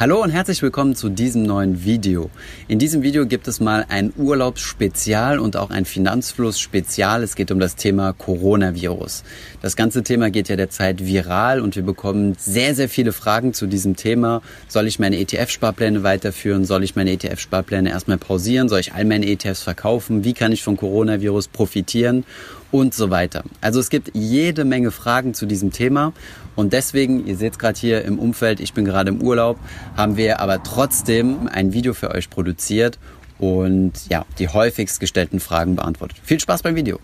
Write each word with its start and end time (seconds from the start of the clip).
Hallo 0.00 0.22
und 0.22 0.30
herzlich 0.30 0.62
willkommen 0.62 0.94
zu 0.94 1.08
diesem 1.08 1.42
neuen 1.42 1.82
Video. 1.82 2.30
In 2.68 2.78
diesem 2.78 3.02
Video 3.02 3.26
gibt 3.26 3.48
es 3.48 3.58
mal 3.58 3.84
ein 3.88 4.12
Urlaubsspezial 4.16 5.40
und 5.40 5.56
auch 5.56 5.70
ein 5.70 5.84
Finanzfluss-Spezial. 5.84 7.24
Es 7.24 7.34
geht 7.34 7.50
um 7.50 7.58
das 7.58 7.74
Thema 7.74 8.12
Coronavirus. 8.12 9.24
Das 9.60 9.74
ganze 9.74 10.04
Thema 10.04 10.30
geht 10.30 10.48
ja 10.48 10.54
derzeit 10.54 11.04
viral 11.04 11.60
und 11.60 11.74
wir 11.74 11.82
bekommen 11.82 12.36
sehr, 12.38 12.76
sehr 12.76 12.88
viele 12.88 13.10
Fragen 13.10 13.54
zu 13.54 13.66
diesem 13.66 13.96
Thema. 13.96 14.40
Soll 14.68 14.86
ich 14.86 15.00
meine 15.00 15.16
ETF-Sparpläne 15.16 16.04
weiterführen? 16.04 16.64
Soll 16.64 16.84
ich 16.84 16.94
meine 16.94 17.10
ETF-Sparpläne 17.10 17.90
erstmal 17.90 18.18
pausieren? 18.18 18.68
Soll 18.68 18.78
ich 18.78 18.92
all 18.92 19.04
meine 19.04 19.26
ETFs 19.26 19.64
verkaufen? 19.64 20.22
Wie 20.22 20.32
kann 20.32 20.52
ich 20.52 20.62
vom 20.62 20.76
Coronavirus 20.76 21.48
profitieren? 21.48 22.24
Und 22.70 22.92
so 22.92 23.08
weiter. 23.08 23.44
Also 23.62 23.80
es 23.80 23.88
gibt 23.88 24.10
jede 24.12 24.66
Menge 24.66 24.90
Fragen 24.90 25.32
zu 25.32 25.46
diesem 25.46 25.72
Thema 25.72 26.12
und 26.54 26.74
deswegen, 26.74 27.26
ihr 27.26 27.36
seht 27.36 27.52
es 27.52 27.58
gerade 27.58 27.78
hier 27.80 28.04
im 28.04 28.18
Umfeld, 28.18 28.60
ich 28.60 28.74
bin 28.74 28.84
gerade 28.84 29.08
im 29.08 29.22
Urlaub, 29.22 29.58
haben 29.96 30.18
wir 30.18 30.40
aber 30.40 30.62
trotzdem 30.62 31.48
ein 31.48 31.72
Video 31.72 31.94
für 31.94 32.10
euch 32.10 32.28
produziert 32.28 32.98
und 33.38 33.92
ja, 34.10 34.26
die 34.38 34.48
häufigst 34.48 35.00
gestellten 35.00 35.40
Fragen 35.40 35.76
beantwortet. 35.76 36.18
Viel 36.22 36.40
Spaß 36.40 36.62
beim 36.62 36.76
Video! 36.76 36.98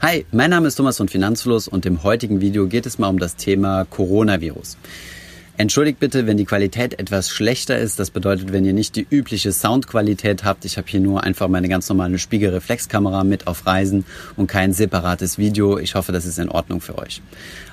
Hi, 0.00 0.24
mein 0.30 0.50
Name 0.50 0.68
ist 0.68 0.76
Thomas 0.76 0.96
von 0.96 1.08
Finanzfluss 1.08 1.68
und 1.68 1.84
im 1.84 2.02
heutigen 2.02 2.40
Video 2.40 2.66
geht 2.66 2.86
es 2.86 2.98
mal 2.98 3.08
um 3.08 3.18
das 3.18 3.36
Thema 3.36 3.84
Coronavirus. 3.84 4.78
Entschuldigt 5.58 5.98
bitte, 6.00 6.26
wenn 6.26 6.36
die 6.36 6.44
Qualität 6.44 6.98
etwas 6.98 7.30
schlechter 7.30 7.78
ist. 7.78 7.98
Das 7.98 8.10
bedeutet, 8.10 8.52
wenn 8.52 8.66
ihr 8.66 8.74
nicht 8.74 8.94
die 8.94 9.06
übliche 9.08 9.52
Soundqualität 9.52 10.44
habt. 10.44 10.66
Ich 10.66 10.76
habe 10.76 10.86
hier 10.86 11.00
nur 11.00 11.24
einfach 11.24 11.48
meine 11.48 11.70
ganz 11.70 11.88
normale 11.88 12.18
Spiegelreflexkamera 12.18 13.24
mit 13.24 13.46
auf 13.46 13.66
Reisen 13.66 14.04
und 14.36 14.48
kein 14.48 14.74
separates 14.74 15.38
Video. 15.38 15.78
Ich 15.78 15.94
hoffe, 15.94 16.12
das 16.12 16.26
ist 16.26 16.38
in 16.38 16.50
Ordnung 16.50 16.82
für 16.82 16.98
euch. 16.98 17.22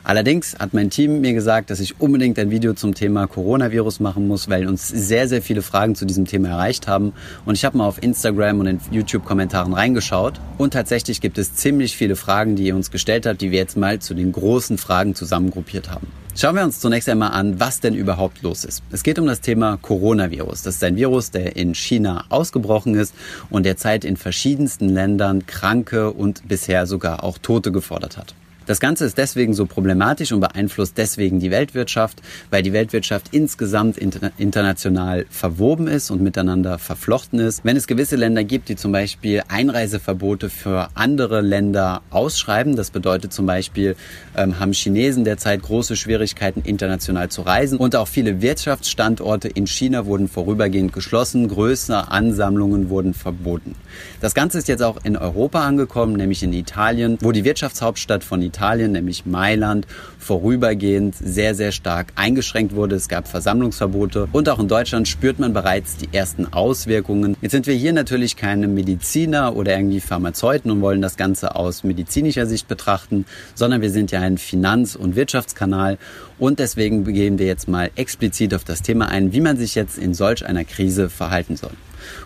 Allerdings 0.05 0.55
hat 0.57 0.73
mein 0.73 0.91
Team 0.91 1.19
mir 1.19 1.33
gesagt, 1.33 1.71
dass 1.71 1.81
ich 1.81 1.99
unbedingt 1.99 2.39
ein 2.39 2.51
Video 2.51 2.73
zum 2.73 2.93
Thema 2.93 3.27
Coronavirus 3.27 3.99
machen 3.99 4.29
muss, 4.29 4.47
weil 4.49 4.65
uns 4.65 4.87
sehr, 4.87 5.27
sehr 5.27 5.41
viele 5.41 5.61
Fragen 5.61 5.95
zu 5.95 6.05
diesem 6.05 6.23
Thema 6.23 6.47
erreicht 6.49 6.87
haben. 6.87 7.11
Und 7.43 7.55
ich 7.55 7.65
habe 7.65 7.77
mal 7.77 7.85
auf 7.85 8.01
Instagram 8.01 8.61
und 8.61 8.67
in 8.67 8.79
YouTube-Kommentaren 8.91 9.73
reingeschaut. 9.73 10.39
Und 10.57 10.71
tatsächlich 10.71 11.19
gibt 11.19 11.37
es 11.37 11.53
ziemlich 11.53 11.97
viele 11.97 12.15
Fragen, 12.15 12.55
die 12.55 12.67
ihr 12.67 12.77
uns 12.77 12.91
gestellt 12.91 13.25
habt, 13.25 13.41
die 13.41 13.51
wir 13.51 13.59
jetzt 13.59 13.75
mal 13.75 13.99
zu 13.99 14.13
den 14.13 14.31
großen 14.31 14.77
Fragen 14.77 15.15
zusammengruppiert 15.15 15.91
haben. 15.91 16.22
Schauen 16.35 16.55
wir 16.55 16.63
uns 16.63 16.79
zunächst 16.79 17.07
einmal 17.09 17.31
an, 17.31 17.59
was 17.59 17.79
denn 17.79 17.93
überhaupt 17.93 18.41
los 18.41 18.65
ist. 18.65 18.81
Es 18.91 19.03
geht 19.03 19.19
um 19.19 19.27
das 19.27 19.39
Thema 19.39 19.77
Coronavirus. 19.79 20.63
Das 20.63 20.75
ist 20.75 20.83
ein 20.83 20.95
Virus, 20.95 21.29
der 21.29 21.55
in 21.55 21.75
China 21.75 22.25
ausgebrochen 22.29 22.95
ist 22.95 23.13
und 23.51 23.67
derzeit 23.67 24.03
in 24.03 24.17
verschiedensten 24.17 24.89
Ländern 24.89 25.45
Kranke 25.45 26.11
und 26.11 26.47
bisher 26.47 26.87
sogar 26.87 27.23
auch 27.23 27.37
Tote 27.37 27.71
gefordert 27.71 28.17
hat. 28.17 28.33
Das 28.65 28.79
Ganze 28.79 29.03
ist 29.03 29.17
deswegen 29.17 29.53
so 29.53 29.65
problematisch 29.65 30.31
und 30.31 30.39
beeinflusst 30.39 30.97
deswegen 30.97 31.41
die 31.41 31.51
Weltwirtschaft, 31.51 32.21
weil 32.49 32.63
die 32.63 32.71
Weltwirtschaft 32.71 33.27
insgesamt 33.31 33.97
inter 33.97 34.31
international 34.37 35.25
verwoben 35.29 35.87
ist 35.87 36.11
und 36.11 36.21
miteinander 36.21 36.79
verflochten 36.79 37.39
ist. 37.39 37.65
Wenn 37.65 37.75
es 37.75 37.87
gewisse 37.87 38.15
Länder 38.15 38.45
gibt, 38.45 38.69
die 38.69 38.77
zum 38.77 38.93
Beispiel 38.93 39.43
Einreiseverbote 39.49 40.49
für 40.49 40.87
andere 40.93 41.41
Länder 41.41 42.03
ausschreiben, 42.09 42.77
das 42.77 42.89
bedeutet 42.89 43.33
zum 43.33 43.45
Beispiel, 43.45 43.97
ähm, 44.37 44.59
haben 44.59 44.71
Chinesen 44.71 45.25
derzeit 45.25 45.61
große 45.61 45.97
Schwierigkeiten, 45.97 46.61
international 46.61 47.27
zu 47.27 47.41
reisen 47.41 47.77
und 47.77 47.97
auch 47.97 48.07
viele 48.07 48.41
Wirtschaftsstandorte 48.41 49.49
in 49.49 49.67
China 49.67 50.05
wurden 50.05 50.29
vorübergehend 50.29 50.93
geschlossen, 50.93 51.49
größere 51.49 52.11
Ansammlungen 52.11 52.89
wurden 52.89 53.13
verboten. 53.13 53.75
Das 54.21 54.33
Ganze 54.33 54.57
ist 54.57 54.69
jetzt 54.69 54.83
auch 54.83 55.03
in 55.03 55.17
Europa 55.17 55.65
angekommen, 55.65 56.15
nämlich 56.15 56.43
in 56.43 56.53
Italien, 56.53 57.17
wo 57.19 57.33
die 57.33 57.43
Wirtschaftshauptstadt 57.43 58.23
von 58.23 58.41
Italien 58.41 58.52
Italien, 58.53 58.91
nämlich 58.91 59.25
Mailand, 59.25 59.87
vorübergehend 60.19 61.15
sehr, 61.15 61.55
sehr 61.55 61.71
stark 61.71 62.13
eingeschränkt 62.15 62.75
wurde. 62.75 62.95
Es 62.95 63.09
gab 63.09 63.27
Versammlungsverbote 63.27 64.27
und 64.31 64.47
auch 64.47 64.59
in 64.59 64.67
Deutschland 64.67 65.07
spürt 65.07 65.39
man 65.39 65.53
bereits 65.53 65.97
die 65.97 66.09
ersten 66.11 66.53
Auswirkungen. 66.53 67.35
Jetzt 67.41 67.51
sind 67.51 67.67
wir 67.67 67.73
hier 67.73 67.93
natürlich 67.93 68.37
keine 68.37 68.67
Mediziner 68.67 69.55
oder 69.55 69.75
irgendwie 69.75 69.99
Pharmazeuten 69.99 70.71
und 70.71 70.81
wollen 70.81 71.01
das 71.01 71.17
Ganze 71.17 71.55
aus 71.55 71.83
medizinischer 71.83 72.45
Sicht 72.45 72.67
betrachten, 72.67 73.25
sondern 73.55 73.81
wir 73.81 73.89
sind 73.89 74.11
ja 74.11 74.21
ein 74.21 74.37
Finanz- 74.37 74.95
und 74.95 75.15
Wirtschaftskanal 75.15 75.97
und 76.37 76.59
deswegen 76.59 77.03
begeben 77.03 77.39
wir 77.39 77.47
jetzt 77.47 77.67
mal 77.67 77.89
explizit 77.95 78.53
auf 78.53 78.63
das 78.63 78.81
Thema 78.81 79.09
ein, 79.09 79.33
wie 79.33 79.41
man 79.41 79.57
sich 79.57 79.75
jetzt 79.75 79.97
in 79.97 80.13
solch 80.13 80.45
einer 80.45 80.63
Krise 80.63 81.09
verhalten 81.09 81.57
soll. 81.57 81.71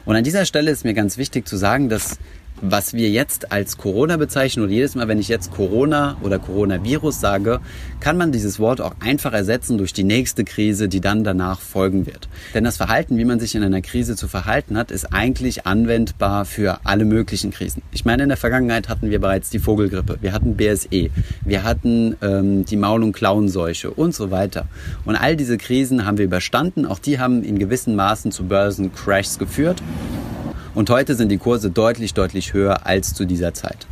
Und 0.06 0.16
an 0.16 0.24
dieser 0.24 0.46
Stelle 0.46 0.72
ist 0.72 0.86
mir 0.86 0.94
ganz 0.94 1.18
wichtig 1.18 1.48
zu 1.48 1.56
sagen, 1.56 1.90
dass 1.90 2.18
was 2.62 2.94
wir 2.94 3.10
jetzt 3.10 3.52
als 3.52 3.78
Corona 3.78 4.18
bezeichnen 4.18 4.64
oder 4.64 4.74
jedes 4.74 4.96
Mal, 4.96 5.08
wenn 5.08 5.20
ich 5.20 5.28
jetzt 5.28 5.52
Corona 5.52 6.18
oder 6.22 6.40
Coronavirus 6.40 7.20
sage, 7.20 7.60
kann 8.00 8.18
man 8.18 8.32
dieses 8.32 8.60
Wort 8.60 8.82
auch 8.82 8.96
einfach 9.00 9.34
ersetzen 9.34 9.78
durch 9.78 9.94
die 9.94 10.04
nächste 10.04 10.44
Krise, 10.44 10.90
die 10.90 11.02
dann 11.02 11.24
danach 11.24 11.60
folgen 11.60 12.06
wird. 12.06 12.28
Denn 12.54 12.64
das 12.64 12.78
Verhalten, 12.78 13.18
wie 13.18 13.26
man 13.26 13.40
sich 13.40 13.56
in 13.56 13.64
einer 13.64 13.82
Krise 13.82 14.16
zu 14.16 14.28
verhalten 14.28 14.78
hat, 14.78 14.92
ist 14.92 15.14
eigentlich 15.14 15.66
anwendbar 15.66 16.46
für 16.46 16.80
alle 16.84 17.06
möglichen 17.06 17.52
Krisen. 17.52 17.82
Ich 17.92 18.06
meine, 18.06 18.24
in 18.24 18.30
der 18.30 18.38
Vergangenheit 18.38 18.90
hatten 18.90 19.10
wir 19.10 19.20
bereits 19.20 19.50
die 19.50 19.60
Vogelgrippe, 19.60 20.18
wir 20.22 20.34
hatten 20.34 20.56
BSE, 20.56 21.10
wir 21.44 21.64
hatten 21.64 22.16
ähm, 22.22 22.66
die 22.66 22.78
Maul- 22.78 23.04
und 23.04 23.14
Klauenseuche 23.14 23.92
und 23.92 24.16
so 24.16 24.32
weiter. 24.32 24.68
Und 25.06 25.16
all 25.16 25.36
diese 25.36 25.58
Krisen 25.58 26.06
haben 26.06 26.18
wir 26.18 26.26
überstanden. 26.26 26.86
Auch 26.86 27.00
die 27.00 27.20
haben 27.20 27.44
in 27.44 27.60
gewissen 27.60 27.96
Maßen 27.96 28.32
zu 28.32 28.46
Börsencrashs 28.46 29.38
geführt. 29.40 29.82
Und 30.78 30.92
heute 30.92 31.16
sind 31.16 31.30
die 31.30 31.40
Kurse 31.40 31.72
deutlich, 31.72 32.14
deutlich 32.14 32.54
höher 32.54 32.86
als 32.86 33.16
zu 33.16 33.26
dieser 33.26 33.56
Zeit. 33.56 33.88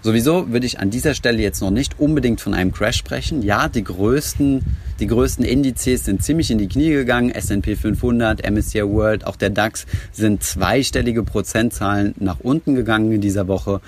Sowieso 0.00 0.52
würde 0.52 0.64
ich 0.64 0.78
an 0.78 0.88
dieser 0.88 1.14
Stelle 1.14 1.42
jetzt 1.42 1.60
noch 1.60 1.72
nicht 1.72 1.98
unbedingt 1.98 2.40
von 2.40 2.54
einem 2.54 2.70
Crash 2.70 2.98
sprechen. 2.98 3.42
Ja, 3.42 3.68
die 3.68 3.82
größten, 3.82 4.64
die 5.00 5.08
größten 5.08 5.44
Indizes 5.44 6.04
sind 6.04 6.22
ziemlich 6.22 6.52
in 6.52 6.58
die 6.58 6.68
Knie 6.68 6.90
gegangen. 6.90 7.30
S&P 7.30 7.74
500, 7.74 8.48
MSCI 8.48 8.84
World, 8.84 9.26
auch 9.26 9.34
der 9.34 9.50
DAX 9.50 9.86
sind 10.12 10.44
zweistellige 10.44 11.24
Prozentzahlen 11.24 12.14
nach 12.20 12.38
unten 12.38 12.76
gegangen 12.76 13.10
in 13.10 13.20
dieser 13.20 13.48
Woche. 13.48 13.80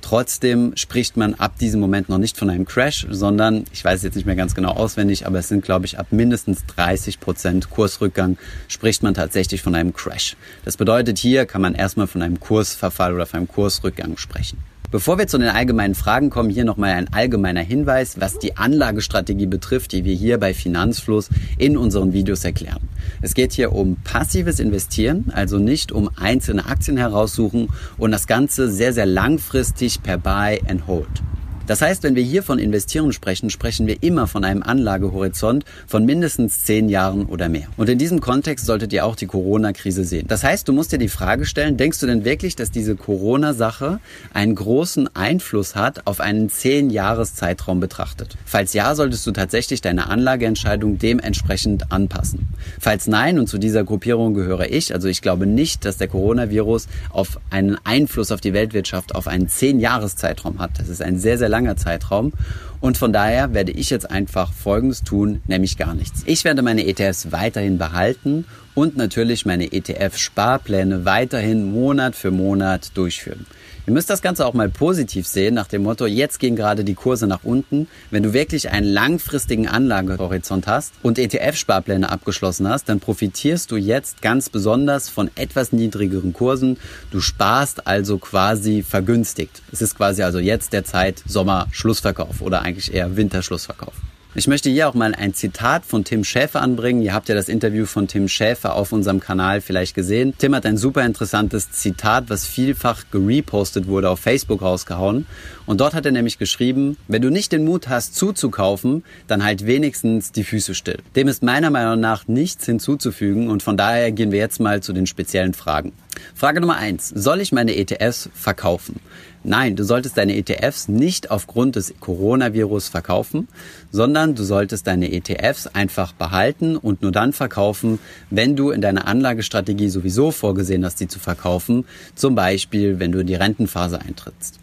Trotzdem 0.00 0.72
spricht 0.76 1.16
man 1.16 1.34
ab 1.34 1.58
diesem 1.58 1.80
Moment 1.80 2.08
noch 2.08 2.18
nicht 2.18 2.36
von 2.36 2.48
einem 2.50 2.64
Crash, 2.64 3.06
sondern, 3.10 3.64
ich 3.72 3.84
weiß 3.84 4.02
jetzt 4.02 4.14
nicht 4.14 4.24
mehr 4.24 4.36
ganz 4.36 4.54
genau 4.54 4.70
auswendig, 4.70 5.26
aber 5.26 5.38
es 5.38 5.48
sind, 5.48 5.64
glaube 5.64 5.86
ich, 5.86 5.98
ab 5.98 6.08
mindestens 6.10 6.64
30 6.66 7.20
Prozent 7.20 7.70
Kursrückgang 7.70 8.38
spricht 8.68 9.02
man 9.02 9.14
tatsächlich 9.14 9.62
von 9.62 9.74
einem 9.74 9.92
Crash. 9.92 10.36
Das 10.64 10.76
bedeutet, 10.76 11.18
hier 11.18 11.46
kann 11.46 11.62
man 11.62 11.74
erstmal 11.74 12.06
von 12.06 12.22
einem 12.22 12.40
Kursverfall 12.40 13.14
oder 13.14 13.26
von 13.26 13.38
einem 13.38 13.48
Kursrückgang 13.48 14.16
sprechen. 14.16 14.58
Bevor 14.90 15.18
wir 15.18 15.26
zu 15.26 15.36
den 15.36 15.50
allgemeinen 15.50 15.94
Fragen 15.94 16.30
kommen, 16.30 16.48
hier 16.48 16.64
nochmal 16.64 16.92
ein 16.92 17.12
allgemeiner 17.12 17.60
Hinweis, 17.60 18.18
was 18.20 18.38
die 18.38 18.56
Anlagestrategie 18.56 19.44
betrifft, 19.44 19.92
die 19.92 20.06
wir 20.06 20.14
hier 20.14 20.38
bei 20.38 20.54
Finanzfluss 20.54 21.28
in 21.58 21.76
unseren 21.76 22.14
Videos 22.14 22.42
erklären. 22.42 22.88
Es 23.20 23.34
geht 23.34 23.52
hier 23.52 23.74
um 23.74 23.96
passives 23.96 24.60
Investieren, 24.60 25.30
also 25.34 25.58
nicht 25.58 25.92
um 25.92 26.08
einzelne 26.16 26.64
Aktien 26.64 26.96
heraussuchen 26.96 27.68
und 27.98 28.12
das 28.12 28.26
Ganze 28.26 28.70
sehr, 28.70 28.94
sehr 28.94 29.04
langfristig 29.04 30.02
per 30.02 30.16
Buy 30.16 30.62
and 30.66 30.86
Hold. 30.86 31.22
Das 31.68 31.82
heißt, 31.82 32.02
wenn 32.02 32.14
wir 32.14 32.22
hier 32.22 32.42
von 32.42 32.58
Investieren 32.58 33.12
sprechen, 33.12 33.50
sprechen 33.50 33.86
wir 33.86 34.02
immer 34.02 34.26
von 34.26 34.42
einem 34.42 34.62
Anlagehorizont 34.62 35.66
von 35.86 36.06
mindestens 36.06 36.64
zehn 36.64 36.88
Jahren 36.88 37.26
oder 37.26 37.50
mehr. 37.50 37.68
Und 37.76 37.90
in 37.90 37.98
diesem 37.98 38.20
Kontext 38.20 38.64
solltet 38.64 38.90
ihr 38.94 39.04
auch 39.04 39.16
die 39.16 39.26
Corona-Krise 39.26 40.04
sehen. 40.04 40.26
Das 40.28 40.44
heißt, 40.44 40.66
du 40.66 40.72
musst 40.72 40.92
dir 40.92 40.98
die 40.98 41.10
Frage 41.10 41.44
stellen, 41.44 41.76
denkst 41.76 42.00
du 42.00 42.06
denn 42.06 42.24
wirklich, 42.24 42.56
dass 42.56 42.70
diese 42.70 42.96
Corona-Sache 42.96 44.00
einen 44.32 44.54
großen 44.54 45.14
Einfluss 45.14 45.76
hat 45.76 46.06
auf 46.06 46.20
einen 46.20 46.48
zehn 46.48 46.88
Jahres 46.88 47.34
Zeitraum 47.34 47.80
betrachtet? 47.80 48.38
Falls 48.46 48.72
ja, 48.72 48.94
solltest 48.94 49.26
du 49.26 49.32
tatsächlich 49.32 49.82
deine 49.82 50.08
Anlageentscheidung 50.08 50.96
dementsprechend 50.98 51.92
anpassen. 51.92 52.48
Falls 52.80 53.06
nein, 53.08 53.38
und 53.38 53.46
zu 53.46 53.58
dieser 53.58 53.84
Gruppierung 53.84 54.32
gehöre 54.32 54.70
ich, 54.70 54.94
also 54.94 55.06
ich 55.06 55.20
glaube 55.20 55.46
nicht, 55.46 55.84
dass 55.84 55.98
der 55.98 56.08
Coronavirus 56.08 56.88
auf 57.10 57.38
einen 57.50 57.76
Einfluss 57.84 58.32
auf 58.32 58.40
die 58.40 58.54
Weltwirtschaft 58.54 59.14
auf 59.14 59.28
einen 59.28 59.50
zehn 59.50 59.80
Jahres 59.80 60.16
Zeitraum 60.16 60.60
hat. 60.60 60.78
Das 60.78 60.88
ist 60.88 61.02
ein 61.02 61.18
sehr, 61.18 61.36
sehr 61.36 61.50
langer 61.58 61.76
Zeitraum. 61.76 62.32
Und 62.80 62.96
von 62.96 63.12
daher 63.12 63.54
werde 63.54 63.72
ich 63.72 63.90
jetzt 63.90 64.08
einfach 64.08 64.52
Folgendes 64.52 65.02
tun, 65.02 65.42
nämlich 65.48 65.76
gar 65.76 65.94
nichts. 65.94 66.22
Ich 66.26 66.44
werde 66.44 66.62
meine 66.62 66.86
ETFs 66.86 67.32
weiterhin 67.32 67.76
behalten 67.76 68.44
und 68.78 68.96
natürlich 68.96 69.44
meine 69.44 69.72
ETF-Sparpläne 69.72 71.04
weiterhin 71.04 71.72
Monat 71.72 72.14
für 72.14 72.30
Monat 72.30 72.92
durchführen. 72.94 73.44
Ihr 73.88 73.92
müsst 73.92 74.08
das 74.08 74.22
Ganze 74.22 74.46
auch 74.46 74.54
mal 74.54 74.68
positiv 74.68 75.26
sehen, 75.26 75.54
nach 75.54 75.66
dem 75.66 75.82
Motto, 75.82 76.06
jetzt 76.06 76.38
gehen 76.38 76.54
gerade 76.54 76.84
die 76.84 76.94
Kurse 76.94 77.26
nach 77.26 77.42
unten. 77.42 77.88
Wenn 78.12 78.22
du 78.22 78.32
wirklich 78.32 78.70
einen 78.70 78.86
langfristigen 78.86 79.66
Anlagehorizont 79.66 80.68
hast 80.68 80.92
und 81.02 81.18
ETF-Sparpläne 81.18 82.08
abgeschlossen 82.08 82.68
hast, 82.68 82.88
dann 82.88 83.00
profitierst 83.00 83.68
du 83.72 83.76
jetzt 83.76 84.22
ganz 84.22 84.48
besonders 84.48 85.08
von 85.08 85.28
etwas 85.34 85.72
niedrigeren 85.72 86.32
Kursen. 86.32 86.76
Du 87.10 87.18
sparst 87.18 87.88
also 87.88 88.18
quasi 88.18 88.84
vergünstigt. 88.84 89.60
Es 89.72 89.82
ist 89.82 89.96
quasi 89.96 90.22
also 90.22 90.38
jetzt 90.38 90.72
der 90.72 90.84
Zeit 90.84 91.24
Sommer-Schlussverkauf 91.26 92.42
oder 92.42 92.62
eigentlich 92.62 92.94
eher 92.94 93.16
Winterschlussverkauf. 93.16 93.94
Ich 94.34 94.46
möchte 94.46 94.68
hier 94.68 94.86
auch 94.86 94.94
mal 94.94 95.14
ein 95.14 95.32
Zitat 95.32 95.86
von 95.86 96.04
Tim 96.04 96.22
Schäfer 96.22 96.60
anbringen. 96.60 97.00
Ihr 97.00 97.14
habt 97.14 97.30
ja 97.30 97.34
das 97.34 97.48
Interview 97.48 97.86
von 97.86 98.08
Tim 98.08 98.28
Schäfer 98.28 98.74
auf 98.74 98.92
unserem 98.92 99.20
Kanal 99.20 99.62
vielleicht 99.62 99.94
gesehen. 99.94 100.34
Tim 100.36 100.54
hat 100.54 100.66
ein 100.66 100.76
super 100.76 101.02
interessantes 101.06 101.72
Zitat, 101.72 102.28
was 102.28 102.46
vielfach 102.46 103.04
gerepostet 103.10 103.86
wurde, 103.86 104.10
auf 104.10 104.20
Facebook 104.20 104.60
rausgehauen. 104.60 105.26
Und 105.64 105.80
dort 105.80 105.94
hat 105.94 106.04
er 106.04 106.12
nämlich 106.12 106.36
geschrieben, 106.38 106.98
wenn 107.08 107.22
du 107.22 107.30
nicht 107.30 107.52
den 107.52 107.64
Mut 107.64 107.88
hast 107.88 108.16
zuzukaufen, 108.16 109.02
dann 109.28 109.42
halt 109.42 109.64
wenigstens 109.64 110.30
die 110.30 110.44
Füße 110.44 110.74
still. 110.74 110.98
Dem 111.16 111.26
ist 111.26 111.42
meiner 111.42 111.70
Meinung 111.70 111.98
nach 111.98 112.28
nichts 112.28 112.66
hinzuzufügen 112.66 113.48
und 113.48 113.62
von 113.62 113.78
daher 113.78 114.12
gehen 114.12 114.30
wir 114.30 114.38
jetzt 114.38 114.60
mal 114.60 114.82
zu 114.82 114.92
den 114.92 115.06
speziellen 115.06 115.54
Fragen. 115.54 115.94
Frage 116.34 116.60
Nummer 116.60 116.76
eins: 116.76 117.08
Soll 117.08 117.40
ich 117.40 117.52
meine 117.52 117.76
ETFs 117.76 118.28
verkaufen? 118.34 119.00
Nein, 119.44 119.76
du 119.76 119.84
solltest 119.84 120.18
deine 120.18 120.36
ETFs 120.36 120.88
nicht 120.88 121.30
aufgrund 121.30 121.76
des 121.76 121.94
Coronavirus 122.00 122.88
verkaufen, 122.88 123.48
sondern 123.92 124.34
du 124.34 124.42
solltest 124.42 124.86
deine 124.86 125.12
ETFs 125.12 125.68
einfach 125.68 126.12
behalten 126.12 126.76
und 126.76 127.02
nur 127.02 127.12
dann 127.12 127.32
verkaufen, 127.32 127.98
wenn 128.30 128.56
du 128.56 128.70
in 128.70 128.80
deiner 128.80 129.06
Anlagestrategie 129.06 129.88
sowieso 129.88 130.32
vorgesehen 130.32 130.84
hast, 130.84 130.98
sie 130.98 131.08
zu 131.08 131.18
verkaufen, 131.18 131.84
zum 132.14 132.34
Beispiel 132.34 132.98
wenn 132.98 133.12
du 133.12 133.20
in 133.20 133.26
die 133.26 133.36
Rentenphase 133.36 134.00
eintrittst. 134.00 134.58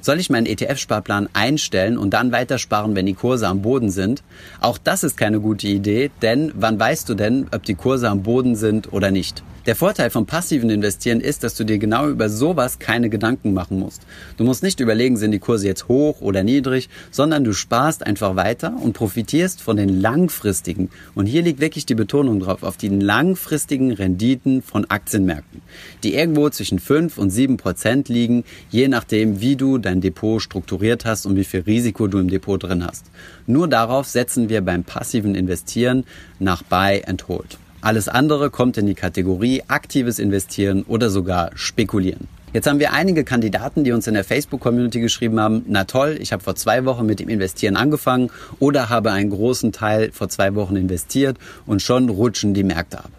Soll 0.00 0.20
ich 0.20 0.30
meinen 0.30 0.46
ETF-Sparplan 0.46 1.28
einstellen 1.32 1.98
und 1.98 2.10
dann 2.14 2.30
weitersparen, 2.30 2.94
wenn 2.94 3.06
die 3.06 3.14
Kurse 3.14 3.48
am 3.48 3.62
Boden 3.62 3.90
sind? 3.90 4.22
Auch 4.60 4.78
das 4.78 5.02
ist 5.02 5.16
keine 5.16 5.40
gute 5.40 5.66
Idee, 5.66 6.10
denn 6.22 6.52
wann 6.54 6.78
weißt 6.78 7.08
du 7.08 7.14
denn, 7.14 7.48
ob 7.52 7.64
die 7.64 7.74
Kurse 7.74 8.08
am 8.08 8.22
Boden 8.22 8.54
sind 8.54 8.92
oder 8.92 9.10
nicht? 9.10 9.42
Der 9.68 9.76
Vorteil 9.76 10.08
vom 10.08 10.24
passiven 10.24 10.70
Investieren 10.70 11.20
ist, 11.20 11.44
dass 11.44 11.54
du 11.54 11.62
dir 11.62 11.76
genau 11.76 12.08
über 12.08 12.30
sowas 12.30 12.78
keine 12.78 13.10
Gedanken 13.10 13.52
machen 13.52 13.78
musst. 13.78 14.00
Du 14.38 14.44
musst 14.44 14.62
nicht 14.62 14.80
überlegen, 14.80 15.18
sind 15.18 15.32
die 15.32 15.40
Kurse 15.40 15.66
jetzt 15.66 15.88
hoch 15.88 16.22
oder 16.22 16.42
niedrig, 16.42 16.88
sondern 17.10 17.44
du 17.44 17.52
sparst 17.52 18.06
einfach 18.06 18.34
weiter 18.34 18.74
und 18.82 18.94
profitierst 18.94 19.60
von 19.60 19.76
den 19.76 20.00
langfristigen, 20.00 20.88
und 21.14 21.26
hier 21.26 21.42
liegt 21.42 21.60
wirklich 21.60 21.84
die 21.84 21.94
Betonung 21.94 22.40
drauf, 22.40 22.62
auf 22.62 22.78
die 22.78 22.88
langfristigen 22.88 23.92
Renditen 23.92 24.62
von 24.62 24.86
Aktienmärkten, 24.86 25.60
die 26.02 26.14
irgendwo 26.14 26.48
zwischen 26.48 26.78
5 26.78 27.18
und 27.18 27.28
7 27.28 27.58
Prozent 27.58 28.08
liegen, 28.08 28.44
je 28.70 28.88
nachdem, 28.88 29.42
wie 29.42 29.56
du 29.56 29.76
dein 29.76 30.00
Depot 30.00 30.40
strukturiert 30.40 31.04
hast 31.04 31.26
und 31.26 31.36
wie 31.36 31.44
viel 31.44 31.60
Risiko 31.60 32.06
du 32.06 32.20
im 32.20 32.30
Depot 32.30 32.62
drin 32.62 32.86
hast. 32.86 33.04
Nur 33.46 33.68
darauf 33.68 34.06
setzen 34.06 34.48
wir 34.48 34.62
beim 34.62 34.82
passiven 34.82 35.34
Investieren 35.34 36.04
nach 36.38 36.62
Buy 36.62 37.02
and 37.04 37.28
Hold. 37.28 37.58
Alles 37.80 38.08
andere 38.08 38.50
kommt 38.50 38.76
in 38.76 38.86
die 38.86 38.94
Kategorie 38.94 39.62
aktives 39.68 40.18
Investieren 40.18 40.82
oder 40.82 41.10
sogar 41.10 41.50
Spekulieren. 41.54 42.26
Jetzt 42.52 42.66
haben 42.66 42.80
wir 42.80 42.92
einige 42.92 43.24
Kandidaten, 43.24 43.84
die 43.84 43.92
uns 43.92 44.06
in 44.06 44.14
der 44.14 44.24
Facebook-Community 44.24 45.00
geschrieben 45.00 45.38
haben, 45.38 45.64
na 45.68 45.84
toll, 45.84 46.16
ich 46.18 46.32
habe 46.32 46.42
vor 46.42 46.56
zwei 46.56 46.84
Wochen 46.86 47.06
mit 47.06 47.20
dem 47.20 47.28
Investieren 47.28 47.76
angefangen 47.76 48.30
oder 48.58 48.88
habe 48.88 49.12
einen 49.12 49.30
großen 49.30 49.70
Teil 49.70 50.10
vor 50.12 50.28
zwei 50.28 50.54
Wochen 50.54 50.74
investiert 50.74 51.36
und 51.66 51.82
schon 51.82 52.08
rutschen 52.08 52.54
die 52.54 52.64
Märkte 52.64 52.98
ab. 52.98 53.10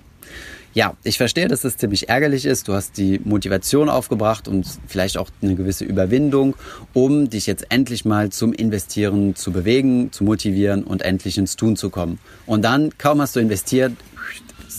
Ja, 0.74 0.94
ich 1.04 1.18
verstehe, 1.18 1.48
dass 1.48 1.64
es 1.64 1.78
ziemlich 1.78 2.10
ärgerlich 2.10 2.46
ist. 2.46 2.68
Du 2.68 2.74
hast 2.74 2.98
die 2.98 3.20
Motivation 3.24 3.90
aufgebracht 3.90 4.48
und 4.48 4.68
vielleicht 4.88 5.18
auch 5.18 5.30
eine 5.42 5.56
gewisse 5.56 5.84
Überwindung, 5.84 6.56
um 6.94 7.30
dich 7.30 7.48
jetzt 7.48 7.68
endlich 7.70 8.06
mal 8.06 8.30
zum 8.30 8.54
Investieren 8.54 9.36
zu 9.36 9.52
bewegen, 9.52 10.12
zu 10.12 10.24
motivieren 10.24 10.84
und 10.84 11.02
endlich 11.02 11.38
ins 11.38 11.56
Tun 11.56 11.76
zu 11.76 11.90
kommen. 11.90 12.20
Und 12.46 12.64
dann, 12.64 12.98
kaum 12.98 13.22
hast 13.22 13.36
du 13.36 13.40
investiert, 13.40 13.94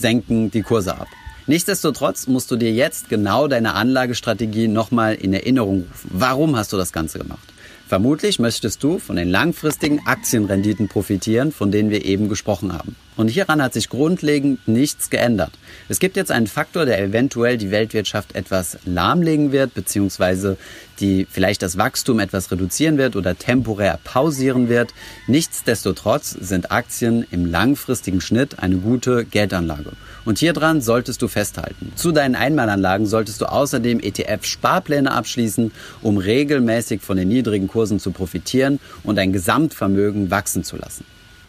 senken 0.01 0.51
die 0.51 0.63
Kurse 0.63 0.97
ab. 0.97 1.07
Nichtsdestotrotz 1.47 2.27
musst 2.27 2.51
du 2.51 2.55
dir 2.55 2.71
jetzt 2.71 3.09
genau 3.09 3.47
deine 3.47 3.73
Anlagestrategie 3.73 4.67
nochmal 4.67 5.15
in 5.15 5.33
Erinnerung 5.33 5.87
rufen. 5.89 6.09
Warum 6.13 6.55
hast 6.55 6.71
du 6.71 6.77
das 6.77 6.93
Ganze 6.93 7.19
gemacht? 7.19 7.47
Vermutlich 7.87 8.39
möchtest 8.39 8.83
du 8.83 8.99
von 8.99 9.15
den 9.15 9.29
langfristigen 9.29 10.05
Aktienrenditen 10.05 10.87
profitieren, 10.87 11.51
von 11.51 11.71
denen 11.71 11.89
wir 11.89 12.05
eben 12.05 12.29
gesprochen 12.29 12.73
haben. 12.73 12.95
Und 13.17 13.27
hieran 13.27 13.61
hat 13.61 13.73
sich 13.73 13.89
grundlegend 13.89 14.67
nichts 14.67 15.09
geändert. 15.09 15.51
Es 15.89 15.99
gibt 15.99 16.15
jetzt 16.15 16.31
einen 16.31 16.47
Faktor, 16.47 16.85
der 16.85 17.01
eventuell 17.01 17.57
die 17.57 17.69
Weltwirtschaft 17.69 18.35
etwas 18.35 18.77
lahmlegen 18.85 19.51
wird, 19.51 19.73
beziehungsweise 19.73 20.57
die 21.01 21.27
vielleicht 21.29 21.61
das 21.61 21.77
Wachstum 21.77 22.19
etwas 22.19 22.51
reduzieren 22.51 22.97
wird 22.97 23.15
oder 23.15 23.37
temporär 23.37 23.99
pausieren 24.03 24.69
wird. 24.69 24.93
Nichtsdestotrotz 25.27 26.29
sind 26.31 26.71
Aktien 26.71 27.25
im 27.31 27.45
langfristigen 27.45 28.21
Schnitt 28.21 28.59
eine 28.59 28.77
gute 28.77 29.25
Geldanlage. 29.25 29.91
Und 30.23 30.37
hier 30.37 30.53
dran 30.53 30.81
solltest 30.81 31.21
du 31.21 31.27
festhalten. 31.27 31.91
Zu 31.95 32.11
deinen 32.11 32.35
Einmalanlagen 32.35 33.07
solltest 33.07 33.41
du 33.41 33.45
außerdem 33.45 33.99
ETF-Sparpläne 33.99 35.11
abschließen, 35.11 35.71
um 36.01 36.17
regelmäßig 36.17 37.01
von 37.01 37.17
den 37.17 37.27
niedrigen 37.27 37.67
Kursen 37.67 37.99
zu 37.99 38.11
profitieren 38.11 38.79
und 39.03 39.15
dein 39.15 39.33
Gesamtvermögen 39.33 40.29
wachsen 40.29 40.63
zu 40.63 40.77
lassen. 40.77 41.03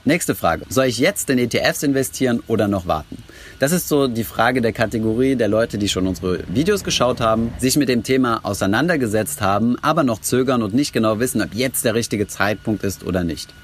Nächste 0.05 0.35
Frage. 0.35 0.65
Soll 0.69 0.87
ich 0.87 0.99
jetzt 0.99 1.31
in 1.31 1.39
ETFs 1.39 1.85
investieren 1.85 2.43
oder 2.49 2.67
noch 2.67 2.89
warten? 2.89 3.23
Das 3.61 3.71
ist 3.71 3.87
so 3.87 4.09
die 4.09 4.25
Frage 4.25 4.61
der 4.61 4.73
Kategorie 4.73 5.37
der 5.37 5.47
Leute, 5.47 5.79
die 5.79 5.89
schon 5.89 6.09
unsere 6.09 6.41
Videos 6.49 6.83
geschaut 6.83 7.21
haben, 7.21 7.53
sich 7.59 7.77
mit 7.77 7.89
dem 7.89 8.03
Thema 8.03 8.41
auseinandergesetzt 8.43 9.41
haben, 9.41 9.77
aber 9.81 10.03
noch 10.03 10.21
zögern 10.21 10.65
und 10.65 10.75
nicht 10.75 10.93
genau 10.93 11.21
wissen, 11.21 11.41
ob 11.41 11.55
jetzt 11.55 11.85
der 11.85 11.95
richtige 11.95 12.27
Zeitpunkt 12.27 12.83
ist 12.83 13.05
oder 13.05 13.23
nicht. 13.23 13.55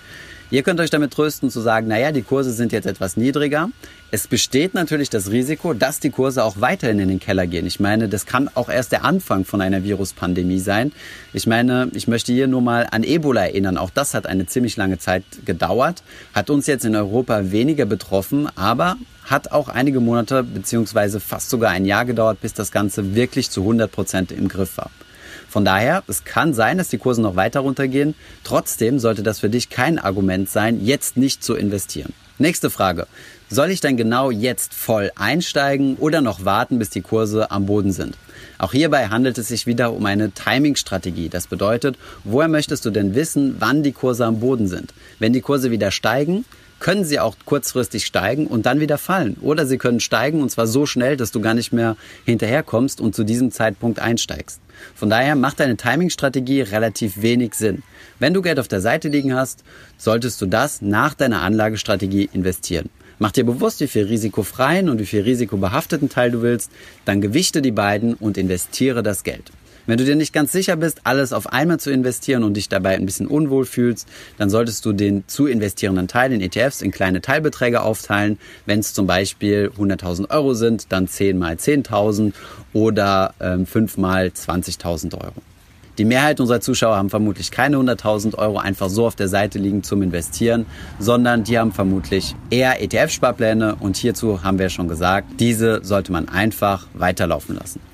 Ihr 0.50 0.62
könnt 0.62 0.80
euch 0.80 0.88
damit 0.88 1.12
trösten 1.12 1.50
zu 1.50 1.60
sagen, 1.60 1.88
naja, 1.88 2.10
die 2.10 2.22
Kurse 2.22 2.52
sind 2.52 2.72
jetzt 2.72 2.86
etwas 2.86 3.18
niedriger. 3.18 3.68
Es 4.10 4.26
besteht 4.26 4.72
natürlich 4.72 5.10
das 5.10 5.30
Risiko, 5.30 5.74
dass 5.74 6.00
die 6.00 6.08
Kurse 6.08 6.42
auch 6.42 6.58
weiterhin 6.58 6.98
in 7.00 7.08
den 7.08 7.20
Keller 7.20 7.46
gehen. 7.46 7.66
Ich 7.66 7.80
meine, 7.80 8.08
das 8.08 8.24
kann 8.24 8.48
auch 8.54 8.70
erst 8.70 8.92
der 8.92 9.04
Anfang 9.04 9.44
von 9.44 9.60
einer 9.60 9.84
Viruspandemie 9.84 10.58
sein. 10.58 10.92
Ich 11.34 11.46
meine, 11.46 11.90
ich 11.92 12.08
möchte 12.08 12.32
hier 12.32 12.46
nur 12.46 12.62
mal 12.62 12.86
an 12.90 13.04
Ebola 13.04 13.42
erinnern. 13.42 13.76
Auch 13.76 13.90
das 13.90 14.14
hat 14.14 14.26
eine 14.26 14.46
ziemlich 14.46 14.78
lange 14.78 14.96
Zeit 14.96 15.22
gedauert, 15.44 16.02
hat 16.32 16.48
uns 16.48 16.66
jetzt 16.66 16.86
in 16.86 16.96
Europa 16.96 17.50
weniger 17.50 17.84
betroffen, 17.84 18.48
aber 18.56 18.96
hat 19.26 19.52
auch 19.52 19.68
einige 19.68 20.00
Monate 20.00 20.42
beziehungsweise 20.42 21.20
fast 21.20 21.50
sogar 21.50 21.72
ein 21.72 21.84
Jahr 21.84 22.06
gedauert, 22.06 22.40
bis 22.40 22.54
das 22.54 22.72
Ganze 22.72 23.14
wirklich 23.14 23.50
zu 23.50 23.60
100 23.60 23.92
Prozent 23.92 24.32
im 24.32 24.48
Griff 24.48 24.78
war. 24.78 24.90
Von 25.48 25.64
daher, 25.64 26.02
es 26.06 26.24
kann 26.24 26.52
sein, 26.52 26.78
dass 26.78 26.88
die 26.88 26.98
Kurse 26.98 27.22
noch 27.22 27.36
weiter 27.36 27.60
runtergehen. 27.60 28.14
Trotzdem 28.44 28.98
sollte 28.98 29.22
das 29.22 29.40
für 29.40 29.48
dich 29.48 29.70
kein 29.70 29.98
Argument 29.98 30.48
sein, 30.48 30.84
jetzt 30.84 31.16
nicht 31.16 31.42
zu 31.42 31.54
investieren. 31.54 32.12
Nächste 32.40 32.70
Frage. 32.70 33.06
Soll 33.50 33.70
ich 33.70 33.80
denn 33.80 33.96
genau 33.96 34.30
jetzt 34.30 34.74
voll 34.74 35.10
einsteigen 35.16 35.96
oder 35.96 36.20
noch 36.20 36.44
warten, 36.44 36.78
bis 36.78 36.90
die 36.90 37.00
Kurse 37.00 37.50
am 37.50 37.66
Boden 37.66 37.92
sind? 37.92 38.16
Auch 38.58 38.72
hierbei 38.72 39.08
handelt 39.08 39.38
es 39.38 39.48
sich 39.48 39.66
wieder 39.66 39.92
um 39.92 40.04
eine 40.04 40.30
Timing-Strategie. 40.32 41.30
Das 41.30 41.46
bedeutet, 41.46 41.96
woher 42.24 42.48
möchtest 42.48 42.84
du 42.84 42.90
denn 42.90 43.14
wissen, 43.14 43.56
wann 43.58 43.82
die 43.82 43.92
Kurse 43.92 44.26
am 44.26 44.38
Boden 44.38 44.68
sind? 44.68 44.92
Wenn 45.18 45.32
die 45.32 45.40
Kurse 45.40 45.70
wieder 45.70 45.90
steigen, 45.90 46.44
können 46.80 47.04
sie 47.04 47.20
auch 47.20 47.36
kurzfristig 47.44 48.06
steigen 48.06 48.46
und 48.46 48.66
dann 48.66 48.80
wieder 48.80 48.98
fallen. 48.98 49.36
Oder 49.40 49.66
sie 49.66 49.78
können 49.78 50.00
steigen 50.00 50.42
und 50.42 50.50
zwar 50.50 50.66
so 50.66 50.86
schnell, 50.86 51.16
dass 51.16 51.32
du 51.32 51.40
gar 51.40 51.54
nicht 51.54 51.72
mehr 51.72 51.96
hinterherkommst 52.24 53.00
und 53.00 53.14
zu 53.14 53.24
diesem 53.24 53.50
Zeitpunkt 53.50 53.98
einsteigst. 53.98 54.60
Von 54.94 55.10
daher 55.10 55.34
macht 55.34 55.60
deine 55.60 55.76
Timing-Strategie 55.76 56.62
relativ 56.62 57.20
wenig 57.22 57.54
Sinn. 57.54 57.82
Wenn 58.18 58.34
du 58.34 58.42
Geld 58.42 58.60
auf 58.60 58.68
der 58.68 58.80
Seite 58.80 59.08
liegen 59.08 59.34
hast, 59.34 59.64
solltest 59.96 60.40
du 60.40 60.46
das 60.46 60.82
nach 60.82 61.14
deiner 61.14 61.42
Anlagestrategie 61.42 62.30
investieren. 62.32 62.88
Mach 63.20 63.32
dir 63.32 63.44
bewusst, 63.44 63.80
wie 63.80 63.88
viel 63.88 64.04
risikofreien 64.04 64.88
und 64.88 65.00
wie 65.00 65.06
viel 65.06 65.22
risikobehafteten 65.22 66.08
Teil 66.08 66.30
du 66.30 66.42
willst, 66.42 66.70
dann 67.04 67.20
gewichte 67.20 67.62
die 67.62 67.72
beiden 67.72 68.14
und 68.14 68.38
investiere 68.38 69.02
das 69.02 69.24
Geld. 69.24 69.50
Wenn 69.88 69.96
du 69.96 70.04
dir 70.04 70.16
nicht 70.16 70.34
ganz 70.34 70.52
sicher 70.52 70.76
bist, 70.76 71.00
alles 71.04 71.32
auf 71.32 71.50
einmal 71.50 71.80
zu 71.80 71.90
investieren 71.90 72.44
und 72.44 72.58
dich 72.58 72.68
dabei 72.68 72.94
ein 72.94 73.06
bisschen 73.06 73.26
unwohl 73.26 73.64
fühlst, 73.64 74.06
dann 74.36 74.50
solltest 74.50 74.84
du 74.84 74.92
den 74.92 75.26
zu 75.28 75.46
investierenden 75.46 76.08
Teil 76.08 76.30
in 76.30 76.42
ETFs 76.42 76.82
in 76.82 76.90
kleine 76.90 77.22
Teilbeträge 77.22 77.80
aufteilen. 77.80 78.38
Wenn 78.66 78.80
es 78.80 78.92
zum 78.92 79.06
Beispiel 79.06 79.72
100.000 79.78 80.28
Euro 80.28 80.52
sind, 80.52 80.92
dann 80.92 81.08
10 81.08 81.38
mal 81.38 81.54
10.000 81.54 82.34
oder 82.74 83.32
ähm, 83.40 83.64
5 83.64 83.96
mal 83.96 84.26
20.000 84.26 85.14
Euro. 85.14 85.32
Die 85.96 86.04
Mehrheit 86.04 86.38
unserer 86.38 86.60
Zuschauer 86.60 86.96
haben 86.96 87.08
vermutlich 87.08 87.50
keine 87.50 87.78
100.000 87.78 88.36
Euro 88.36 88.58
einfach 88.58 88.90
so 88.90 89.06
auf 89.06 89.16
der 89.16 89.28
Seite 89.28 89.58
liegen 89.58 89.82
zum 89.84 90.02
Investieren, 90.02 90.66
sondern 90.98 91.44
die 91.44 91.58
haben 91.58 91.72
vermutlich 91.72 92.34
eher 92.50 92.82
ETF-Sparpläne 92.82 93.76
und 93.80 93.96
hierzu 93.96 94.44
haben 94.44 94.58
wir 94.58 94.68
schon 94.68 94.86
gesagt, 94.86 95.40
diese 95.40 95.82
sollte 95.82 96.12
man 96.12 96.28
einfach 96.28 96.86
weiterlaufen 96.92 97.56
lassen. 97.56 97.87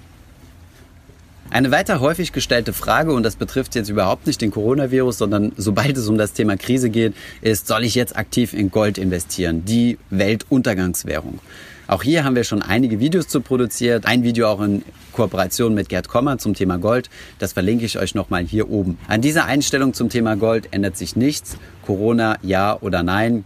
Eine 1.55 1.71
weiter 1.71 2.01
häufig 2.01 2.33
gestellte 2.33 2.73
Frage, 2.73 3.13
und 3.13 3.23
das 3.23 3.37
betrifft 3.37 3.77
jetzt 3.77 3.89
überhaupt 3.89 4.27
nicht 4.27 4.41
den 4.41 4.51
Coronavirus, 4.51 5.19
sondern 5.19 5.53
sobald 5.57 5.97
es 5.97 6.09
um 6.09 6.19
das 6.19 6.33
Thema 6.33 6.57
Krise 6.57 6.91
geht, 6.91 7.15
ist, 7.43 7.69
soll 7.69 7.85
ich 7.85 7.95
jetzt 7.95 8.17
aktiv 8.17 8.55
in 8.55 8.73
Gold 8.73 8.99
investieren, 8.99 9.65
die 9.65 9.97
Weltuntergangswährung? 10.11 11.39
Auch 11.87 12.03
hier 12.03 12.25
haben 12.25 12.35
wir 12.35 12.43
schon 12.43 12.61
einige 12.61 12.99
Videos 12.99 13.29
zu 13.29 13.41
produziert. 13.41 14.05
Ein 14.05 14.25
Video 14.25 14.49
auch 14.49 14.61
in 14.63 14.83
Kooperation 15.13 15.75
mit 15.75 15.89
Gerd 15.89 16.09
Kommer 16.09 16.39
zum 16.39 16.55
Thema 16.55 16.79
Gold. 16.79 17.09
Das 17.39 17.53
verlinke 17.53 17.85
ich 17.85 18.01
euch 18.01 18.17
nochmal 18.17 18.43
hier 18.43 18.69
oben. 18.69 18.99
An 19.07 19.21
dieser 19.21 19.45
Einstellung 19.45 19.95
zum 19.95 20.09
Thema 20.09 20.35
Gold 20.35 20.67
ändert 20.73 20.97
sich 20.97 21.15
nichts. 21.15 21.57
Corona, 21.87 22.37
ja 22.43 22.77
oder 22.81 23.05
nein, 23.05 23.45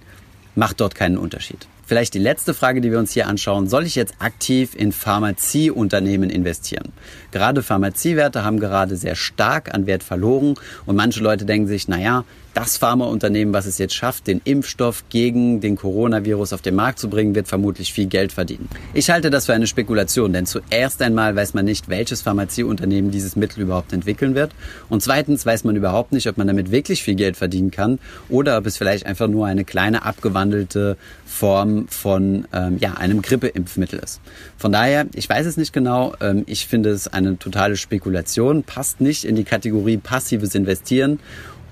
macht 0.55 0.81
dort 0.81 0.95
keinen 0.95 1.19
Unterschied. 1.19 1.69
Vielleicht 1.88 2.12
die 2.12 2.18
letzte 2.18 2.52
Frage, 2.52 2.83
die 2.83 2.90
wir 2.90 2.99
uns 2.99 3.12
hier 3.12 3.26
anschauen. 3.28 3.66
Soll 3.66 3.87
ich 3.87 3.95
jetzt 3.95 4.12
aktiv 4.18 4.75
in 4.75 4.92
Pharmazieunternehmen 4.92 6.28
investieren? 6.28 6.92
Gerade 7.30 7.62
Pharmaziewerte 7.62 8.45
haben 8.45 8.61
gerade 8.61 8.95
sehr 8.95 9.14
stark 9.14 9.73
an 9.75 9.87
Wert 9.87 10.02
verloren 10.02 10.57
und 10.85 10.97
manche 10.97 11.23
Leute 11.23 11.47
denken 11.47 11.66
sich, 11.66 11.88
naja, 11.88 12.26
das 12.59 12.77
Pharmaunternehmen, 12.77 13.55
was 13.55 13.67
es 13.67 13.79
jetzt 13.79 13.95
schafft, 13.95 14.27
den 14.27 14.41
Impfstoff 14.43 15.05
gegen 15.11 15.61
den 15.61 15.77
Coronavirus 15.77 16.53
auf 16.53 16.61
den 16.61 16.75
Markt 16.75 16.99
zu 16.99 17.09
bringen, 17.09 17.37
wird 17.37 17.47
vermutlich 17.47 17.93
viel 17.93 18.07
Geld 18.07 18.33
verdienen. 18.33 18.69
Ich 18.95 19.11
halte 19.11 19.31
das 19.31 19.47
für 19.47 19.53
eine 19.53 19.69
Spekulation, 19.69 20.33
denn 20.33 20.45
zuerst 20.45 21.00
einmal 21.00 21.37
weiß 21.37 21.55
man 21.55 21.65
nicht, 21.65 21.88
welches 21.88 22.23
Pharmazieunternehmen 22.23 23.12
dieses 23.12 23.37
Mittel 23.37 23.61
überhaupt 23.61 23.93
entwickeln 23.93 24.35
wird. 24.35 24.50
Und 24.88 25.05
zweitens 25.05 25.47
weiß 25.47 25.62
man 25.62 25.77
überhaupt 25.77 26.11
nicht, 26.11 26.27
ob 26.29 26.37
man 26.37 26.49
damit 26.49 26.73
wirklich 26.73 27.05
viel 27.05 27.15
Geld 27.15 27.37
verdienen 27.37 27.71
kann 27.71 28.00
oder 28.29 28.59
ob 28.59 28.67
es 28.67 28.77
vielleicht 28.77 29.07
einfach 29.07 29.29
nur 29.29 29.47
eine 29.47 29.65
kleine 29.65 30.05
abgewandelte 30.05 30.97
Form 31.27 31.87
von 31.87 32.49
ähm, 32.53 32.79
ja, 32.81 32.95
einem 32.95 33.23
Grippeimpfmittel 33.23 34.00
ist. 34.00 34.21
Von 34.57 34.73
daher, 34.73 35.07
ich 35.15 35.29
weiß 35.29 35.47
es 35.47 35.57
nicht 35.57 35.73
genau. 35.73 36.15
Ähm, 36.21 36.43
ich 36.47 36.67
finde 36.67 36.91
es 36.91 37.07
eine 37.07 37.38
totale 37.38 37.77
Spekulation, 37.77 38.65
passt 38.65 39.00
nicht 39.00 39.25
in 39.25 39.37
die 39.37 39.45
Kategorie 39.45 39.99
passives 39.99 40.57
Investieren. 40.57 41.21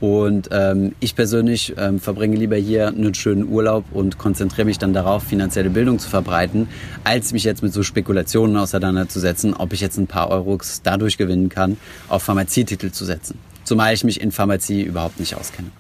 Und 0.00 0.48
ähm, 0.52 0.94
ich 1.00 1.16
persönlich 1.16 1.74
ähm, 1.78 2.00
verbringe 2.00 2.36
lieber 2.36 2.56
hier 2.56 2.88
einen 2.88 3.14
schönen 3.14 3.48
Urlaub 3.48 3.84
und 3.92 4.18
konzentriere 4.18 4.66
mich 4.66 4.78
dann 4.78 4.92
darauf, 4.92 5.22
finanzielle 5.22 5.70
Bildung 5.70 5.98
zu 5.98 6.08
verbreiten, 6.08 6.68
als 7.04 7.32
mich 7.32 7.44
jetzt 7.44 7.62
mit 7.62 7.72
so 7.72 7.82
Spekulationen 7.82 8.56
auseinanderzusetzen, 8.56 9.54
ob 9.54 9.72
ich 9.72 9.80
jetzt 9.80 9.96
ein 9.96 10.06
paar 10.06 10.30
Euros 10.30 10.82
dadurch 10.82 11.16
gewinnen 11.16 11.48
kann, 11.48 11.78
auf 12.08 12.22
Pharmazietitel 12.22 12.90
zu 12.90 13.04
setzen. 13.04 13.38
Zumal 13.64 13.94
ich 13.94 14.04
mich 14.04 14.20
in 14.20 14.32
Pharmazie 14.32 14.82
überhaupt 14.82 15.18
nicht 15.18 15.34
auskenne. 15.34 15.70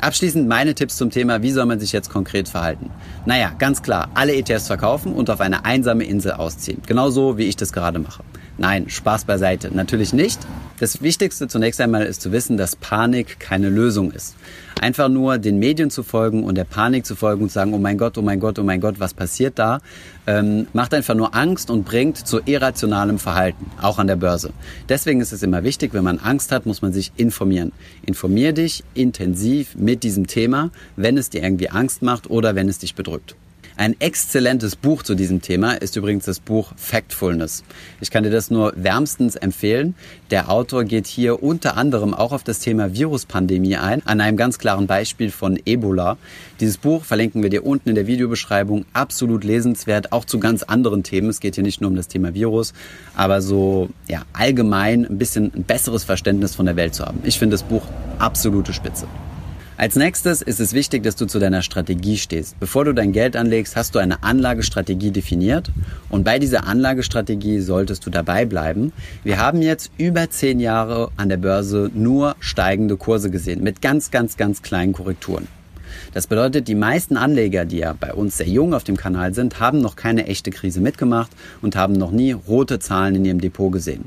Abschließend 0.00 0.46
meine 0.46 0.74
Tipps 0.74 0.96
zum 0.98 1.10
Thema, 1.10 1.40
wie 1.40 1.50
soll 1.50 1.64
man 1.64 1.80
sich 1.80 1.90
jetzt 1.90 2.10
konkret 2.10 2.50
verhalten? 2.50 2.90
Naja, 3.24 3.52
ganz 3.58 3.82
klar, 3.82 4.10
alle 4.14 4.36
ETFs 4.36 4.66
verkaufen 4.66 5.14
und 5.14 5.30
auf 5.30 5.40
eine 5.40 5.64
einsame 5.64 6.04
Insel 6.04 6.32
ausziehen. 6.32 6.82
Genauso 6.86 7.38
wie 7.38 7.44
ich 7.44 7.56
das 7.56 7.72
gerade 7.72 7.98
mache. 7.98 8.22
Nein, 8.58 8.88
Spaß 8.88 9.26
beiseite. 9.26 9.70
Natürlich 9.74 10.14
nicht. 10.14 10.40
Das 10.78 11.02
Wichtigste 11.02 11.46
zunächst 11.46 11.80
einmal 11.80 12.04
ist 12.04 12.22
zu 12.22 12.32
wissen, 12.32 12.56
dass 12.56 12.74
Panik 12.74 13.38
keine 13.38 13.68
Lösung 13.68 14.12
ist. 14.12 14.34
Einfach 14.80 15.08
nur 15.08 15.38
den 15.38 15.58
Medien 15.58 15.90
zu 15.90 16.02
folgen 16.02 16.42
und 16.42 16.54
der 16.54 16.64
Panik 16.64 17.04
zu 17.04 17.16
folgen 17.16 17.42
und 17.42 17.48
zu 17.48 17.54
sagen, 17.54 17.74
oh 17.74 17.78
mein 17.78 17.98
Gott, 17.98 18.16
oh 18.16 18.22
mein 18.22 18.40
Gott, 18.40 18.58
oh 18.58 18.62
mein 18.62 18.80
Gott, 18.80 18.98
was 18.98 19.14
passiert 19.14 19.58
da, 19.58 19.80
ähm, 20.26 20.66
macht 20.72 20.94
einfach 20.94 21.14
nur 21.14 21.34
Angst 21.34 21.70
und 21.70 21.84
bringt 21.84 22.18
zu 22.26 22.40
irrationalem 22.44 23.18
Verhalten, 23.18 23.70
auch 23.80 23.98
an 23.98 24.06
der 24.06 24.16
Börse. 24.16 24.52
Deswegen 24.88 25.20
ist 25.20 25.32
es 25.32 25.42
immer 25.42 25.62
wichtig, 25.64 25.94
wenn 25.94 26.04
man 26.04 26.18
Angst 26.18 26.52
hat, 26.52 26.66
muss 26.66 26.82
man 26.82 26.92
sich 26.92 27.12
informieren. 27.16 27.72
Informier 28.04 28.52
dich 28.52 28.84
intensiv 28.94 29.74
mit 29.76 30.02
diesem 30.02 30.26
Thema, 30.26 30.70
wenn 30.96 31.16
es 31.16 31.30
dir 31.30 31.42
irgendwie 31.42 31.70
Angst 31.70 32.02
macht 32.02 32.30
oder 32.30 32.54
wenn 32.54 32.68
es 32.68 32.78
dich 32.78 32.94
bedrückt. 32.94 33.34
Ein 33.78 33.94
exzellentes 34.00 34.74
Buch 34.74 35.02
zu 35.02 35.14
diesem 35.14 35.42
Thema 35.42 35.74
ist 35.74 35.96
übrigens 35.96 36.24
das 36.24 36.40
Buch 36.40 36.72
Factfulness. 36.76 37.62
Ich 38.00 38.10
kann 38.10 38.24
dir 38.24 38.30
das 38.30 38.50
nur 38.50 38.72
wärmstens 38.74 39.36
empfehlen. 39.36 39.94
Der 40.30 40.50
Autor 40.50 40.84
geht 40.84 41.06
hier 41.06 41.42
unter 41.42 41.76
anderem 41.76 42.14
auch 42.14 42.32
auf 42.32 42.42
das 42.42 42.60
Thema 42.60 42.94
Viruspandemie 42.94 43.76
ein, 43.76 44.00
an 44.06 44.22
einem 44.22 44.38
ganz 44.38 44.58
klaren 44.58 44.86
Beispiel 44.86 45.30
von 45.30 45.60
Ebola. 45.66 46.16
Dieses 46.58 46.78
Buch 46.78 47.04
verlinken 47.04 47.42
wir 47.42 47.50
dir 47.50 47.66
unten 47.66 47.90
in 47.90 47.96
der 47.96 48.06
Videobeschreibung. 48.06 48.86
Absolut 48.94 49.44
lesenswert, 49.44 50.10
auch 50.10 50.24
zu 50.24 50.40
ganz 50.40 50.62
anderen 50.62 51.02
Themen. 51.02 51.28
Es 51.28 51.40
geht 51.40 51.56
hier 51.56 51.64
nicht 51.64 51.82
nur 51.82 51.90
um 51.90 51.96
das 51.96 52.08
Thema 52.08 52.32
Virus, 52.32 52.72
aber 53.14 53.42
so 53.42 53.90
ja, 54.08 54.22
allgemein 54.32 55.04
ein 55.04 55.18
bisschen 55.18 55.52
ein 55.54 55.64
besseres 55.64 56.02
Verständnis 56.02 56.54
von 56.54 56.64
der 56.64 56.76
Welt 56.76 56.94
zu 56.94 57.04
haben. 57.04 57.20
Ich 57.24 57.38
finde 57.38 57.52
das 57.52 57.62
Buch 57.62 57.82
absolute 58.18 58.72
Spitze. 58.72 59.06
Als 59.78 59.94
nächstes 59.94 60.40
ist 60.40 60.58
es 60.58 60.72
wichtig, 60.72 61.02
dass 61.02 61.16
du 61.16 61.26
zu 61.26 61.38
deiner 61.38 61.60
Strategie 61.60 62.16
stehst. 62.16 62.58
Bevor 62.58 62.86
du 62.86 62.94
dein 62.94 63.12
Geld 63.12 63.36
anlegst, 63.36 63.76
hast 63.76 63.94
du 63.94 63.98
eine 63.98 64.22
Anlagestrategie 64.22 65.10
definiert 65.10 65.70
und 66.08 66.24
bei 66.24 66.38
dieser 66.38 66.66
Anlagestrategie 66.66 67.60
solltest 67.60 68.06
du 68.06 68.10
dabei 68.10 68.46
bleiben. 68.46 68.94
Wir 69.22 69.36
haben 69.38 69.60
jetzt 69.60 69.90
über 69.98 70.30
zehn 70.30 70.60
Jahre 70.60 71.10
an 71.18 71.28
der 71.28 71.36
Börse 71.36 71.90
nur 71.92 72.36
steigende 72.40 72.96
Kurse 72.96 73.28
gesehen 73.30 73.62
mit 73.62 73.82
ganz, 73.82 74.10
ganz, 74.10 74.38
ganz 74.38 74.62
kleinen 74.62 74.94
Korrekturen. 74.94 75.46
Das 76.14 76.26
bedeutet, 76.26 76.68
die 76.68 76.74
meisten 76.74 77.18
Anleger, 77.18 77.66
die 77.66 77.78
ja 77.78 77.92
bei 77.92 78.14
uns 78.14 78.38
sehr 78.38 78.48
jung 78.48 78.72
auf 78.72 78.84
dem 78.84 78.96
Kanal 78.96 79.34
sind, 79.34 79.60
haben 79.60 79.82
noch 79.82 79.94
keine 79.94 80.26
echte 80.26 80.50
Krise 80.50 80.80
mitgemacht 80.80 81.32
und 81.60 81.76
haben 81.76 81.92
noch 81.92 82.12
nie 82.12 82.32
rote 82.32 82.78
Zahlen 82.78 83.16
in 83.16 83.26
ihrem 83.26 83.42
Depot 83.42 83.70
gesehen. 83.70 84.06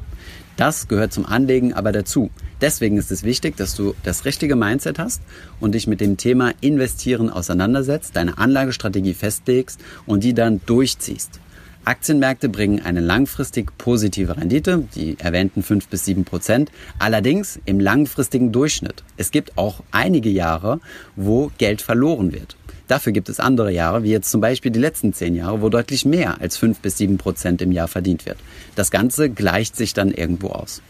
Das 0.58 0.88
gehört 0.88 1.14
zum 1.14 1.28
Anlegen 1.28 1.74
aber 1.74 1.92
dazu. 1.92 2.32
Deswegen 2.62 2.98
ist 2.98 3.12
es 3.12 3.24
wichtig, 3.24 3.56
dass 3.58 3.76
du 3.76 3.96
das 4.04 4.26
richtige 4.26 4.56
Mindset 4.56 5.00
hast 5.00 5.22
und 5.60 5.76
dich 5.76 5.88
mit 5.88 6.02
dem 6.02 6.18
Thema 6.18 6.52
Investieren 6.62 7.30
auseinandersetzt, 7.30 8.16
deine 8.16 8.38
Anlagestrategie 8.38 9.14
festlegst 9.14 9.80
und 10.06 10.24
die 10.24 10.34
dann 10.34 10.62
durchziehst. 10.66 11.40
Aktienmärkte 11.86 12.50
bringen 12.50 12.86
eine 12.86 13.00
langfristig 13.00 13.76
positive 13.78 14.38
Rendite, 14.38 14.84
die 14.96 15.18
erwähnten 15.18 15.64
5 15.64 15.88
bis 15.88 16.06
7 16.06 16.26
Prozent, 16.26 16.72
allerdings 17.00 17.60
im 17.66 17.80
langfristigen 17.80 18.52
Durchschnitt. 18.52 19.04
Es 19.18 19.32
gibt 19.32 19.58
auch 19.58 19.82
einige 19.92 20.30
Jahre, 20.30 20.82
wo 21.16 21.52
Geld 21.58 21.82
verloren 21.82 22.34
wird. 22.34 22.58
Dafür 22.88 23.14
gibt 23.14 23.30
es 23.30 23.40
andere 23.40 23.72
Jahre, 23.72 24.04
wie 24.04 24.12
jetzt 24.12 24.30
zum 24.30 24.42
Beispiel 24.42 24.72
die 24.72 24.80
letzten 24.80 25.14
zehn 25.14 25.36
Jahre, 25.36 25.62
wo 25.62 25.70
deutlich 25.70 26.06
mehr 26.06 26.42
als 26.42 26.58
fünf 26.58 26.80
bis 26.80 26.98
sieben 26.98 27.18
Prozent 27.18 27.62
im 27.62 27.72
Jahr 27.72 27.88
verdient 27.88 28.26
wird. 28.26 28.38
Das 28.76 28.92
Ganze 28.92 29.30
gleicht 29.30 29.76
sich 29.76 29.94
dann 29.94 30.12
irgendwo 30.12 30.50
aus. 30.50 30.82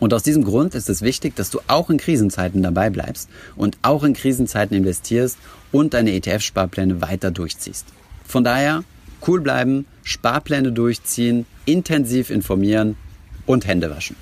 Und 0.00 0.12
aus 0.12 0.22
diesem 0.22 0.44
Grund 0.44 0.74
ist 0.74 0.90
es 0.90 1.02
wichtig, 1.02 1.36
dass 1.36 1.50
du 1.50 1.60
auch 1.68 1.88
in 1.90 1.98
Krisenzeiten 1.98 2.62
dabei 2.62 2.90
bleibst 2.90 3.28
und 3.56 3.78
auch 3.82 4.02
in 4.02 4.14
Krisenzeiten 4.14 4.76
investierst 4.76 5.38
und 5.72 5.94
deine 5.94 6.12
ETF-Sparpläne 6.12 7.00
weiter 7.00 7.30
durchziehst. 7.30 7.86
Von 8.26 8.44
daher 8.44 8.84
cool 9.26 9.40
bleiben, 9.40 9.86
Sparpläne 10.02 10.72
durchziehen, 10.72 11.46
intensiv 11.64 12.30
informieren 12.30 12.96
und 13.46 13.66
Hände 13.66 13.90
waschen. 13.90 14.16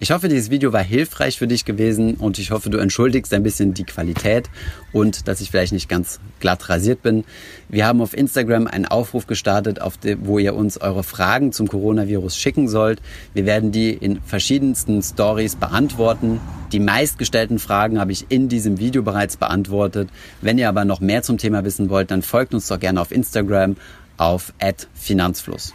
Ich 0.00 0.12
hoffe, 0.12 0.28
dieses 0.28 0.48
Video 0.48 0.72
war 0.72 0.82
hilfreich 0.82 1.38
für 1.38 1.48
dich 1.48 1.64
gewesen 1.64 2.14
und 2.14 2.38
ich 2.38 2.52
hoffe, 2.52 2.70
du 2.70 2.78
entschuldigst 2.78 3.34
ein 3.34 3.42
bisschen 3.42 3.74
die 3.74 3.82
Qualität 3.82 4.48
und 4.92 5.26
dass 5.26 5.40
ich 5.40 5.50
vielleicht 5.50 5.72
nicht 5.72 5.88
ganz 5.88 6.20
glatt 6.38 6.68
rasiert 6.68 7.02
bin. 7.02 7.24
Wir 7.68 7.84
haben 7.84 8.00
auf 8.00 8.16
Instagram 8.16 8.68
einen 8.68 8.86
Aufruf 8.86 9.26
gestartet, 9.26 9.80
auf 9.80 9.96
die, 9.96 10.16
wo 10.24 10.38
ihr 10.38 10.54
uns 10.54 10.80
eure 10.80 11.02
Fragen 11.02 11.50
zum 11.50 11.66
Coronavirus 11.66 12.36
schicken 12.36 12.68
sollt. 12.68 13.02
Wir 13.34 13.44
werden 13.44 13.72
die 13.72 13.90
in 13.90 14.20
verschiedensten 14.22 15.02
Stories 15.02 15.56
beantworten. 15.56 16.40
Die 16.70 16.80
meistgestellten 16.80 17.58
Fragen 17.58 17.98
habe 17.98 18.12
ich 18.12 18.26
in 18.28 18.48
diesem 18.48 18.78
Video 18.78 19.02
bereits 19.02 19.36
beantwortet. 19.36 20.10
Wenn 20.40 20.58
ihr 20.58 20.68
aber 20.68 20.84
noch 20.84 21.00
mehr 21.00 21.24
zum 21.24 21.38
Thema 21.38 21.64
wissen 21.64 21.90
wollt, 21.90 22.12
dann 22.12 22.22
folgt 22.22 22.54
uns 22.54 22.68
doch 22.68 22.78
gerne 22.78 23.00
auf 23.00 23.10
Instagram 23.10 23.74
auf 24.16 24.52
@finanzfluss. 24.94 25.74